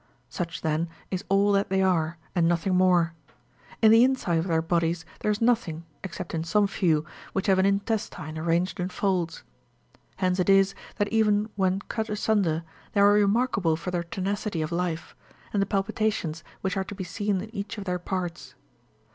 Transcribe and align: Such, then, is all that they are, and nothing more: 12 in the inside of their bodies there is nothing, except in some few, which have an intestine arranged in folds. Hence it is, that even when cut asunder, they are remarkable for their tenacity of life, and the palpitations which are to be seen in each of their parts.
Such, 0.29 0.61
then, 0.63 0.89
is 1.11 1.23
all 1.29 1.51
that 1.51 1.69
they 1.69 1.83
are, 1.83 2.17
and 2.33 2.47
nothing 2.47 2.73
more: 2.73 3.13
12 3.81 3.83
in 3.83 3.91
the 3.91 4.03
inside 4.03 4.39
of 4.39 4.47
their 4.47 4.59
bodies 4.63 5.05
there 5.19 5.29
is 5.29 5.39
nothing, 5.39 5.85
except 6.03 6.33
in 6.33 6.43
some 6.43 6.65
few, 6.65 7.05
which 7.33 7.45
have 7.45 7.59
an 7.59 7.67
intestine 7.67 8.35
arranged 8.35 8.79
in 8.79 8.89
folds. 8.89 9.43
Hence 10.15 10.39
it 10.39 10.49
is, 10.49 10.73
that 10.95 11.09
even 11.09 11.51
when 11.55 11.81
cut 11.81 12.09
asunder, 12.09 12.63
they 12.93 12.99
are 13.01 13.13
remarkable 13.13 13.75
for 13.75 13.91
their 13.91 14.01
tenacity 14.01 14.63
of 14.63 14.71
life, 14.71 15.15
and 15.53 15.61
the 15.61 15.67
palpitations 15.67 16.43
which 16.61 16.75
are 16.75 16.83
to 16.85 16.95
be 16.95 17.03
seen 17.03 17.39
in 17.39 17.53
each 17.53 17.77
of 17.77 17.83
their 17.83 17.99
parts. 17.99 18.55